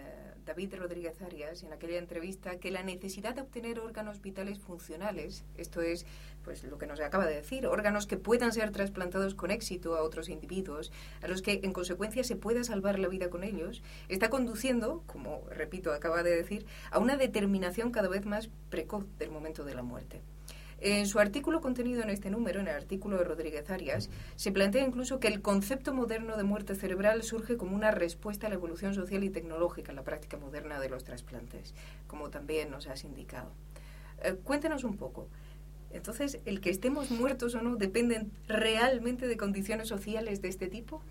David 0.48 0.76
Rodríguez 0.76 1.20
Arias 1.20 1.62
en 1.62 1.74
aquella 1.74 1.98
entrevista 1.98 2.58
que 2.58 2.70
la 2.70 2.82
necesidad 2.82 3.34
de 3.34 3.42
obtener 3.42 3.78
órganos 3.80 4.22
vitales 4.22 4.58
funcionales, 4.58 5.44
esto 5.58 5.82
es 5.82 6.06
pues 6.42 6.64
lo 6.64 6.78
que 6.78 6.86
nos 6.86 7.00
acaba 7.00 7.26
de 7.26 7.34
decir, 7.34 7.66
órganos 7.66 8.06
que 8.06 8.16
puedan 8.16 8.54
ser 8.54 8.70
trasplantados 8.70 9.34
con 9.34 9.50
éxito 9.50 9.94
a 9.94 10.02
otros 10.02 10.30
individuos, 10.30 10.90
a 11.20 11.28
los 11.28 11.42
que 11.42 11.60
en 11.64 11.74
consecuencia 11.74 12.24
se 12.24 12.34
pueda 12.34 12.64
salvar 12.64 12.98
la 12.98 13.08
vida 13.08 13.28
con 13.28 13.44
ellos, 13.44 13.82
está 14.08 14.30
conduciendo, 14.30 15.02
como 15.06 15.44
repito, 15.50 15.92
acaba 15.92 16.22
de 16.22 16.34
decir, 16.34 16.64
a 16.90 16.98
una 16.98 17.18
determinación 17.18 17.90
cada 17.90 18.08
vez 18.08 18.24
más 18.24 18.48
precoz 18.70 19.04
del 19.18 19.30
momento 19.30 19.64
de 19.64 19.74
la 19.74 19.82
muerte. 19.82 20.22
En 20.80 21.06
su 21.06 21.18
artículo 21.18 21.60
contenido 21.60 22.02
en 22.02 22.10
este 22.10 22.30
número, 22.30 22.60
en 22.60 22.68
el 22.68 22.76
artículo 22.76 23.18
de 23.18 23.24
Rodríguez 23.24 23.68
Arias, 23.68 24.10
se 24.36 24.52
plantea 24.52 24.86
incluso 24.86 25.18
que 25.18 25.26
el 25.26 25.42
concepto 25.42 25.92
moderno 25.92 26.36
de 26.36 26.44
muerte 26.44 26.76
cerebral 26.76 27.24
surge 27.24 27.56
como 27.56 27.74
una 27.74 27.90
respuesta 27.90 28.46
a 28.46 28.50
la 28.50 28.54
evolución 28.54 28.94
social 28.94 29.24
y 29.24 29.30
tecnológica 29.30 29.90
en 29.90 29.96
la 29.96 30.04
práctica 30.04 30.36
moderna 30.36 30.78
de 30.78 30.88
los 30.88 31.02
trasplantes, 31.02 31.74
como 32.06 32.30
también 32.30 32.70
nos 32.70 32.86
has 32.86 33.02
indicado. 33.02 33.50
Eh, 34.22 34.36
cuéntenos 34.44 34.84
un 34.84 34.96
poco. 34.96 35.28
Entonces, 35.90 36.38
¿el 36.44 36.60
que 36.60 36.70
estemos 36.70 37.10
muertos 37.10 37.54
o 37.54 37.62
no 37.62 37.76
dependen 37.76 38.30
realmente 38.46 39.26
de 39.26 39.36
condiciones 39.36 39.88
sociales 39.88 40.42
de 40.42 40.48
este 40.48 40.68
tipo? 40.68 41.02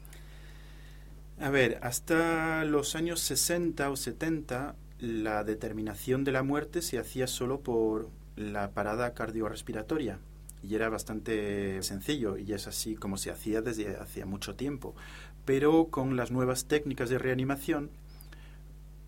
A 1.39 1.49
ver, 1.49 1.79
hasta 1.81 2.63
los 2.63 2.95
años 2.95 3.19
60 3.21 3.89
o 3.89 3.95
70 3.95 4.75
la 4.99 5.43
determinación 5.43 6.23
de 6.23 6.31
la 6.31 6.41
muerte 6.41 6.81
se 6.81 6.97
hacía 6.97 7.27
solo 7.27 7.59
por 7.59 8.09
la 8.37 8.71
parada 8.71 9.13
cardiorrespiratoria 9.13 10.19
y 10.63 10.75
era 10.75 10.89
bastante 10.89 11.81
sencillo 11.83 12.37
y 12.37 12.53
es 12.53 12.67
así 12.67 12.95
como 12.95 13.17
se 13.17 13.31
hacía 13.31 13.61
desde 13.61 13.97
hacía 13.97 14.25
mucho 14.25 14.55
tiempo. 14.55 14.95
Pero 15.43 15.87
con 15.87 16.15
las 16.15 16.31
nuevas 16.31 16.65
técnicas 16.65 17.09
de 17.09 17.17
reanimación, 17.17 17.89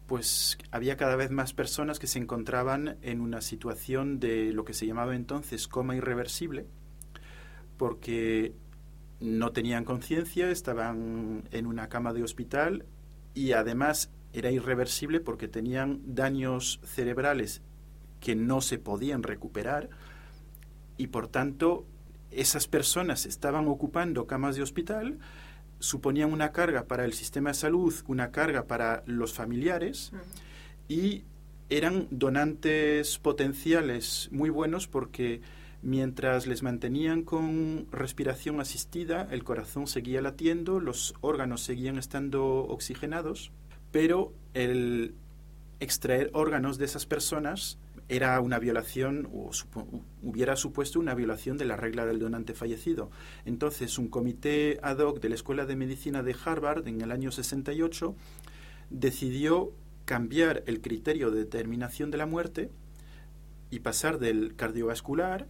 pues 0.07 0.57
había 0.71 0.97
cada 0.97 1.15
vez 1.15 1.31
más 1.31 1.53
personas 1.53 1.99
que 1.99 2.07
se 2.07 2.19
encontraban 2.19 2.97
en 3.01 3.21
una 3.21 3.41
situación 3.41 4.19
de 4.19 4.51
lo 4.51 4.65
que 4.65 4.73
se 4.73 4.87
llamaba 4.87 5.15
entonces 5.15 5.67
coma 5.67 5.95
irreversible, 5.95 6.65
porque 7.77 8.53
no 9.19 9.51
tenían 9.51 9.85
conciencia, 9.85 10.49
estaban 10.49 11.43
en 11.51 11.65
una 11.67 11.89
cama 11.89 12.13
de 12.13 12.23
hospital 12.23 12.85
y 13.33 13.51
además 13.51 14.09
era 14.33 14.49
irreversible 14.49 15.19
porque 15.19 15.47
tenían 15.47 16.01
daños 16.05 16.79
cerebrales 16.83 17.61
que 18.19 18.35
no 18.35 18.61
se 18.61 18.77
podían 18.77 19.23
recuperar 19.23 19.89
y 20.97 21.07
por 21.07 21.27
tanto 21.27 21.85
esas 22.31 22.67
personas 22.67 23.25
estaban 23.25 23.67
ocupando 23.67 24.27
camas 24.27 24.55
de 24.55 24.61
hospital, 24.61 25.17
suponían 25.79 26.31
una 26.31 26.51
carga 26.51 26.85
para 26.85 27.05
el 27.05 27.13
sistema 27.13 27.51
de 27.51 27.55
salud, 27.55 27.93
una 28.07 28.31
carga 28.31 28.65
para 28.67 29.03
los 29.05 29.33
familiares 29.33 30.11
y 30.87 31.23
eran 31.69 32.07
donantes 32.11 33.17
potenciales 33.19 34.29
muy 34.31 34.49
buenos 34.49 34.87
porque 34.87 35.41
mientras 35.81 36.47
les 36.47 36.63
mantenían 36.63 37.23
con 37.23 37.87
respiración 37.91 38.59
asistida, 38.59 39.27
el 39.31 39.43
corazón 39.43 39.87
seguía 39.87 40.21
latiendo, 40.21 40.79
los 40.79 41.13
órganos 41.21 41.61
seguían 41.61 41.97
estando 41.97 42.65
oxigenados, 42.65 43.51
pero 43.91 44.33
el 44.53 45.13
extraer 45.79 46.29
órganos 46.33 46.77
de 46.77 46.85
esas 46.85 47.05
personas 47.05 47.77
era 48.09 48.39
una 48.41 48.57
violación 48.57 49.29
o 49.31 49.51
hubiera 50.23 50.55
supuesto 50.55 50.99
una 50.99 51.13
violación 51.13 51.57
de 51.57 51.65
la 51.65 51.77
regla 51.77 52.07
del 52.07 52.19
donante 52.19 52.55
fallecido. 52.55 53.11
Entonces, 53.45 53.99
un 53.99 54.07
comité 54.07 54.79
ad 54.81 54.97
hoc 54.97 55.19
de 55.19 55.29
la 55.29 55.35
Escuela 55.35 55.65
de 55.67 55.75
Medicina 55.75 56.23
de 56.23 56.35
Harvard 56.43 56.87
en 56.87 57.01
el 57.01 57.11
año 57.11 57.31
68 57.31 58.15
decidió 58.89 59.71
cambiar 60.05 60.63
el 60.65 60.81
criterio 60.81 61.29
de 61.29 61.39
determinación 61.39 62.09
de 62.09 62.17
la 62.17 62.25
muerte 62.25 62.71
y 63.69 63.79
pasar 63.81 64.17
del 64.17 64.55
cardiovascular 64.55 65.47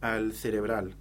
al 0.00 0.32
cerebral, 0.32 0.96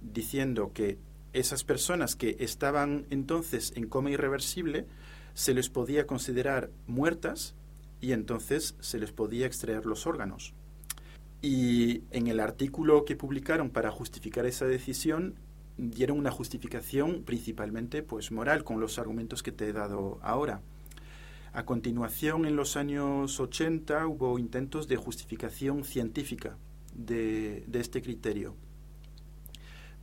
diciendo 0.00 0.72
que 0.72 0.96
esas 1.34 1.62
personas 1.62 2.16
que 2.16 2.36
estaban 2.40 3.06
entonces 3.10 3.74
en 3.76 3.86
coma 3.86 4.10
irreversible 4.10 4.86
se 5.34 5.52
les 5.52 5.68
podía 5.68 6.06
considerar 6.06 6.70
muertas 6.86 7.54
y 8.00 8.12
entonces 8.12 8.76
se 8.80 8.98
les 8.98 9.12
podía 9.12 9.46
extraer 9.46 9.86
los 9.86 10.06
órganos. 10.06 10.54
Y 11.40 12.02
en 12.10 12.26
el 12.26 12.40
artículo 12.40 13.04
que 13.04 13.16
publicaron 13.16 13.70
para 13.70 13.90
justificar 13.90 14.46
esa 14.46 14.66
decisión 14.66 15.36
dieron 15.76 16.18
una 16.18 16.32
justificación 16.32 17.22
principalmente 17.22 18.02
pues 18.02 18.32
moral 18.32 18.64
con 18.64 18.80
los 18.80 18.98
argumentos 18.98 19.42
que 19.42 19.52
te 19.52 19.68
he 19.68 19.72
dado 19.72 20.18
ahora. 20.22 20.60
A 21.52 21.64
continuación, 21.64 22.44
en 22.44 22.56
los 22.56 22.76
años 22.76 23.40
80 23.40 24.06
hubo 24.06 24.38
intentos 24.38 24.86
de 24.88 24.96
justificación 24.96 25.84
científica 25.84 26.58
de, 26.94 27.64
de 27.66 27.80
este 27.80 28.02
criterio. 28.02 28.54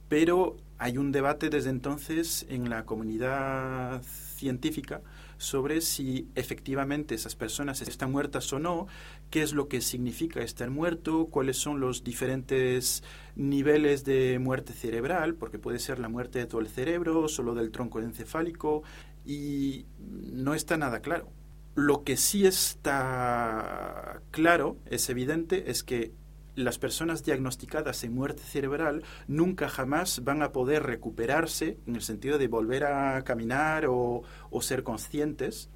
Pero 0.07 0.57
hay 0.77 0.97
un 0.97 1.11
debate 1.11 1.49
desde 1.49 1.69
entonces 1.69 2.45
en 2.49 2.69
la 2.69 2.85
comunidad 2.85 4.03
científica 4.03 5.01
sobre 5.37 5.81
si 5.81 6.29
efectivamente 6.35 7.15
esas 7.15 7.35
personas 7.35 7.81
están 7.81 8.11
muertas 8.11 8.51
o 8.53 8.59
no, 8.59 8.87
qué 9.29 9.41
es 9.41 9.53
lo 9.53 9.67
que 9.67 9.81
significa 9.81 10.41
estar 10.41 10.69
muerto, 10.69 11.27
cuáles 11.27 11.57
son 11.57 11.79
los 11.79 12.03
diferentes 12.03 13.03
niveles 13.35 14.05
de 14.05 14.39
muerte 14.39 14.73
cerebral, 14.73 15.35
porque 15.35 15.59
puede 15.59 15.79
ser 15.79 15.99
la 15.99 16.09
muerte 16.09 16.39
de 16.39 16.45
todo 16.45 16.61
el 16.61 16.67
cerebro, 16.67 17.27
solo 17.27 17.53
del 17.53 17.71
tronco 17.71 17.99
encefálico, 17.99 18.83
y 19.25 19.85
no 19.99 20.53
está 20.53 20.77
nada 20.77 21.01
claro. 21.01 21.29
Lo 21.75 22.03
que 22.03 22.15
sí 22.15 22.45
está 22.45 24.21
claro, 24.31 24.77
es 24.85 25.09
evidente, 25.09 25.69
es 25.69 25.83
que 25.83 26.13
las 26.55 26.79
personas 26.79 27.23
diagnosticadas 27.23 28.03
en 28.03 28.13
muerte 28.13 28.43
cerebral 28.43 29.03
nunca 29.27 29.69
jamás 29.69 30.23
van 30.23 30.41
a 30.41 30.51
poder 30.51 30.83
recuperarse 30.83 31.77
en 31.85 31.95
el 31.95 32.01
sentido 32.01 32.37
de 32.37 32.47
volver 32.47 32.85
a 32.85 33.21
caminar 33.23 33.85
o, 33.87 34.23
ser 34.61 34.83
conscientes 34.83 35.69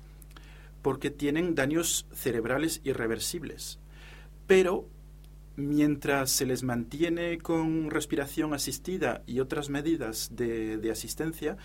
porque 0.82 1.12
tienen 1.12 1.54
daños 1.54 2.08
cerebrales 2.14 2.80
irreversibles. 2.86 3.80
Pero 4.48 4.88
mientras 5.58 6.32
se 6.32 6.46
les 6.46 6.64
mantiene 6.64 7.38
con 7.40 7.92
respiración 7.92 8.54
asistida 8.54 9.22
y 9.28 9.42
otras 9.42 9.70
medidas 9.70 10.30
de, 10.32 10.90
asistencia, 10.90 11.58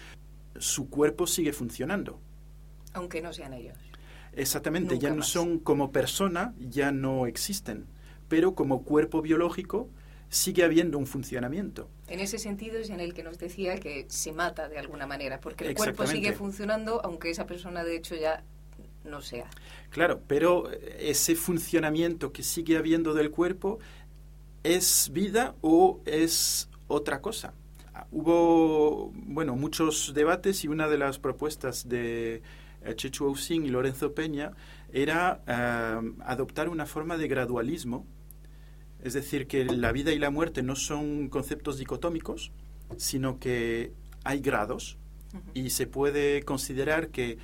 su 0.59 0.90
cuerpo 0.90 1.28
sigue 1.28 1.52
funcionando. 1.52 2.21
Aunque 2.92 3.23
no 3.23 3.33
sean 3.33 3.54
ellos. 3.54 3.78
Exactamente, 4.33 4.99
ya 4.99 5.14
no 5.14 5.23
son 5.23 5.61
como 5.61 5.92
persona, 5.92 6.54
ya 6.59 6.90
no 6.90 7.26
existen 7.26 7.93
pero 8.34 8.56
como 8.56 8.82
cuerpo 8.82 9.22
biológico 9.22 9.88
sigue 10.28 10.64
habiendo 10.64 10.98
un 10.98 11.06
funcionamiento. 11.06 11.88
En 12.08 12.18
ese 12.18 12.40
sentido 12.40 12.78
es 12.78 12.90
en 12.90 12.98
el 12.98 13.14
que 13.14 13.22
nos 13.22 13.38
decía 13.38 13.78
que 13.78 14.06
se 14.08 14.32
mata 14.32 14.68
de 14.68 14.76
alguna 14.76 15.06
manera, 15.06 15.38
porque 15.40 15.68
el 15.68 15.76
cuerpo 15.76 16.04
sigue 16.04 16.32
funcionando 16.32 17.00
aunque 17.04 17.30
esa 17.30 17.46
persona 17.46 17.84
de 17.84 17.94
hecho 17.94 18.16
ya 18.16 18.42
no 19.04 19.20
sea. 19.20 19.48
Claro, 19.90 20.20
pero 20.26 20.68
ese 20.98 21.36
funcionamiento 21.36 22.32
que 22.32 22.42
sigue 22.42 22.76
habiendo 22.76 23.14
del 23.14 23.30
cuerpo 23.30 23.78
es 24.64 25.10
vida 25.12 25.54
o 25.60 26.00
es 26.04 26.68
otra 26.88 27.20
cosa. 27.20 27.54
Hubo, 28.10 29.12
bueno, 29.14 29.54
muchos 29.54 30.12
debates 30.12 30.64
y 30.64 30.66
una 30.66 30.88
de 30.88 30.98
las 30.98 31.20
propuestas 31.20 31.88
de 31.88 32.42
eh, 32.82 32.94
Chechu 32.96 33.26
Ausing 33.26 33.64
y 33.64 33.68
Lorenzo 33.68 34.12
Peña 34.12 34.50
era 34.92 35.40
eh, 35.46 36.12
adoptar 36.24 36.68
una 36.68 36.84
forma 36.84 37.16
de 37.16 37.28
gradualismo 37.28 38.04
es 39.04 39.12
decir, 39.12 39.46
que 39.46 39.66
la 39.66 39.92
vida 39.92 40.12
y 40.12 40.18
la 40.18 40.30
muerte 40.30 40.62
no 40.62 40.76
son 40.76 41.28
conceptos 41.28 41.78
dicotómicos, 41.78 42.52
sino 42.96 43.38
que 43.38 43.92
hay 44.25 44.40
grados. 44.40 44.96
Y 45.52 45.70
se 45.70 45.87
puede 45.87 46.42
considerar 46.44 47.08
que 47.08 47.38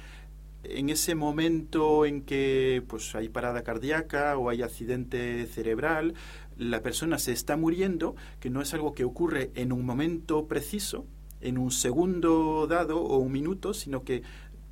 en 0.65 0.89
ese 0.91 1.15
momento 1.15 2.07
en 2.07 2.23
que 2.23 2.83
pues 2.87 3.15
hay 3.15 3.29
parada 3.29 3.63
cardíaca 3.63 4.39
o 4.39 4.49
hay 4.49 4.63
accidente 4.63 5.47
cerebral, 5.47 6.15
la 6.57 6.83
persona 6.83 7.19
se 7.19 7.33
está 7.33 7.57
muriendo, 7.57 8.15
que 8.39 8.49
no 8.49 8.63
es 8.63 8.73
algo 8.73 8.95
que 8.95 9.05
ocurre 9.05 9.51
en 9.55 9.73
un 9.73 9.85
momento 9.85 10.47
preciso, 10.47 11.05
en 11.41 11.59
un 11.59 11.73
segundo 11.73 12.67
dado 12.69 13.03
o 13.03 13.19
un 13.19 13.33
minuto, 13.33 13.75
sino 13.75 14.03
que 14.03 14.23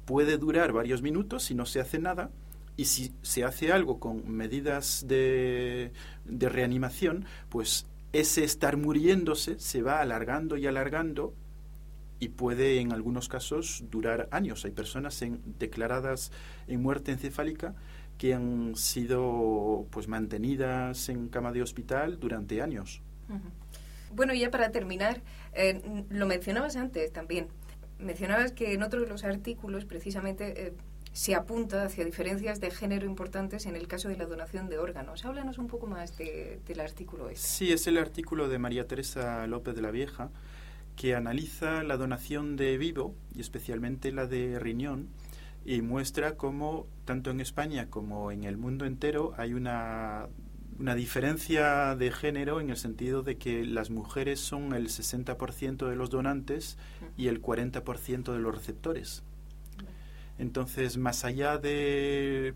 puede 0.07 0.39
durar 0.39 0.73
varios 0.73 1.03
minutos 1.03 1.45
si 1.45 1.55
no 1.55 1.67
se 1.67 1.81
hace 1.81 1.99
nada 1.99 2.31
y 2.79 2.85
si 2.85 3.13
se 3.23 3.43
hace 3.43 3.73
algo 3.73 3.99
con 3.99 4.31
medidas 4.31 5.05
de, 5.09 5.91
de 6.25 6.49
reanimación, 6.49 7.25
pues 7.49 7.87
ese 8.13 8.45
estar 8.45 8.77
muriéndose 8.77 9.59
se 9.59 9.83
va 9.83 10.01
alargando 10.01 10.57
y 10.57 10.67
alargando 10.69 11.35
y 12.21 12.29
puede 12.29 12.79
en 12.79 12.93
algunos 12.93 13.29
casos 13.29 13.83
durar 13.91 14.29
años. 14.31 14.65
Hay 14.65 14.71
personas 14.71 15.21
en, 15.23 15.43
declaradas 15.59 16.31
en 16.69 16.81
muerte 16.81 17.11
encefálica 17.11 17.75
que 18.17 18.33
han 18.33 18.77
sido 18.77 19.89
pues 19.91 20.07
mantenidas 20.07 21.09
en 21.09 21.29
cama 21.29 21.51
de 21.51 21.63
hospital 21.63 22.21
durante 22.21 22.63
años. 22.63 23.03
Bueno, 24.15 24.35
ya 24.35 24.53
para 24.53 24.71
terminar, 24.71 25.21
eh, 25.53 26.05
lo 26.11 26.27
mencionabas 26.27 26.77
antes 26.77 27.13
también. 27.13 27.49
Mencionabas 27.99 28.53
que 28.53 28.73
en 28.73 28.85
otro 28.85 29.01
de 29.01 29.09
los 29.09 29.25
artículos 29.25 29.85
precisamente 29.85 30.69
eh, 30.69 30.73
se 31.13 31.35
apunta 31.35 31.85
hacia 31.85 32.05
diferencias 32.05 32.61
de 32.61 32.71
género 32.71 33.07
importantes 33.07 33.67
en 33.67 33.77
el 33.77 33.89
caso 33.89 34.09
de 34.09 34.17
la 34.17 34.27
donación 34.27 34.69
de 34.69 34.79
órganos. 34.79 35.25
Háblanos 35.25 35.59
un 35.59 35.67
poco 35.67 35.87
más 35.87 36.17
del 36.17 36.81
artículo 36.81 37.29
este. 37.29 37.47
Sí, 37.47 37.73
es 37.73 37.87
el 37.87 37.99
artículo 37.99 38.49
de 38.49 38.59
María 38.59 38.87
Teresa 38.87 39.47
López 39.47 39.75
de 39.75 39.83
la 39.83 39.91
Vieja 39.91 40.31
que 40.97 41.15
analiza 41.15 41.85
la 41.85 41.97
donación 41.97 42.57
de 42.57 42.77
vivo 42.77 43.15
y 43.35 43.41
especialmente 43.41 44.11
la 44.11 44.27
de 44.27 44.59
riñón 44.59 45.09
y 45.65 45.81
muestra 45.81 46.37
cómo 46.37 46.87
tanto 47.05 47.31
en 47.31 47.41
España 47.41 47.89
como 47.89 48.33
en 48.33 48.45
el 48.45 48.57
mundo 48.57 48.85
entero 48.85 49.33
hay 49.37 49.55
una, 49.55 50.27
una 50.79 50.95
diferencia 50.95 51.95
de 51.97 52.11
género 52.11 52.61
en 52.61 52.71
el 52.71 52.77
sentido 52.77 53.23
de 53.23 53.37
que 53.37 53.65
las 53.65 53.91
mujeres 53.91 54.41
son 54.41 54.73
el 54.75 54.89
60% 54.89 55.89
de 55.89 55.97
los 55.97 56.11
donantes 56.11 56.79
y 57.17 57.29
el 57.29 57.43
40% 57.43 58.33
de 58.33 58.39
los 58.39 58.55
receptores. 58.55 59.23
Entonces, 60.39 60.97
más 60.97 61.25
allá 61.25 61.59
de 61.59 62.55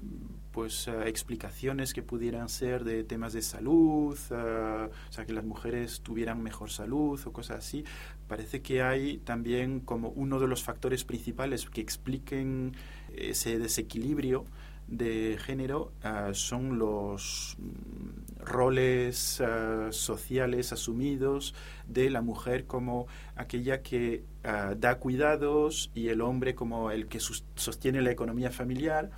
pues 0.53 0.87
eh, 0.87 1.09
explicaciones 1.09 1.95
que 1.95 2.03
pudieran 2.03 2.49
ser 2.49 2.85
de 2.85 3.05
temas 3.05 3.33
de 3.33 3.43
salud, 3.43 4.19
eh, 4.31 4.35
o 4.35 5.13
sea, 5.13 5.25
que 5.25 5.33
las 5.33 5.45
mujeres 5.45 6.03
tuvieran 6.03 6.43
mejor 6.43 6.71
salud 6.71 7.19
o 7.25 7.33
cosas 7.33 7.59
así, 7.59 7.85
parece 8.29 8.61
que 8.61 8.83
hay 8.83 9.19
también 9.19 9.81
como 9.81 10.11
uno 10.11 10.39
de 10.39 10.47
los 10.47 10.63
factores 10.63 11.05
principales 11.05 11.69
que 11.71 11.81
expliquen 11.81 12.77
ese 13.17 13.59
desequilibrio 13.59 14.45
de 14.93 15.39
género 15.39 15.93
uh, 16.05 16.35
son 16.35 16.79
los 16.79 17.57
mm, 17.59 18.45
roles 18.45 19.41
uh, 19.41 19.91
sociales 19.91 20.73
asumidos 20.73 21.55
de 21.89 22.11
la 22.11 22.21
mujer 22.21 22.67
como 22.67 23.07
aquella 23.35 23.83
que 23.83 24.23
uh, 24.45 24.75
da 24.75 24.99
cuidados 24.99 25.91
y 25.95 26.09
el 26.09 26.21
hombre 26.21 26.55
como 26.55 26.91
el 26.91 27.09
que 27.09 27.21
sostiene 27.21 28.03
la 28.03 28.11
economía 28.11 28.51
familiar. 28.51 29.11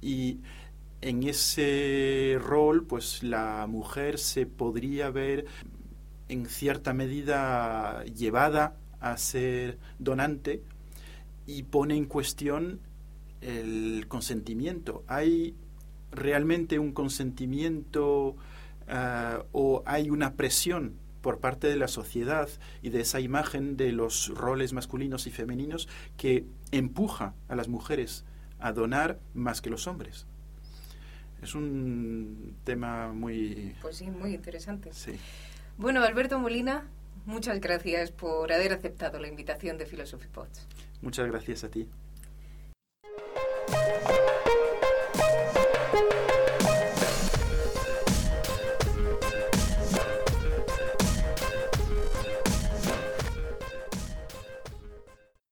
Y 0.00 0.38
en 1.00 1.24
ese 1.24 2.38
rol 2.40 2.84
pues 2.84 3.24
la 3.24 3.66
mujer 3.68 4.18
se 4.18 4.46
podría 4.46 5.10
ver 5.10 5.46
en 6.28 6.46
cierta 6.46 6.92
medida 6.92 8.04
llevada 8.04 8.76
a 9.00 9.16
ser 9.16 9.78
donante 9.98 10.62
y 11.46 11.64
pone 11.64 11.96
en 11.96 12.04
cuestión 12.04 12.80
el 13.40 14.06
consentimiento. 14.08 15.04
¿Hay 15.06 15.54
realmente 16.10 16.78
un 16.78 16.92
consentimiento 16.92 18.36
ah, 18.88 19.44
o 19.52 19.82
hay 19.86 20.10
una 20.10 20.34
presión 20.34 20.94
por 21.20 21.40
parte 21.40 21.66
de 21.66 21.76
la 21.76 21.88
sociedad 21.88 22.48
y 22.82 22.90
de 22.90 23.00
esa 23.00 23.20
imagen 23.20 23.76
de 23.76 23.92
los 23.92 24.28
roles 24.28 24.72
masculinos 24.72 25.26
y 25.26 25.30
femeninos 25.30 25.88
que 26.16 26.46
empuja 26.70 27.34
a 27.48 27.56
las 27.56 27.68
mujeres 27.68 28.24
a 28.60 28.72
donar 28.72 29.18
más 29.34 29.60
que 29.60 29.70
los 29.70 29.86
hombres? 29.86 30.26
Es 31.42 31.54
un 31.54 32.56
tema 32.64 33.12
muy... 33.12 33.74
Pues 33.80 33.96
sí, 33.96 34.10
muy 34.10 34.34
interesante. 34.34 34.92
Sí. 34.92 35.12
Bueno, 35.76 36.02
Alberto 36.02 36.38
Molina, 36.38 36.84
muchas 37.26 37.60
gracias 37.60 38.10
por 38.10 38.52
haber 38.52 38.72
aceptado 38.72 39.20
la 39.20 39.28
invitación 39.28 39.78
de 39.78 39.86
Philosophy 39.86 40.26
Pods. 40.26 40.66
Muchas 41.00 41.28
gracias 41.28 41.62
a 41.62 41.68
ti. 41.68 41.88
Thank 43.70 44.08
you. 46.12 46.27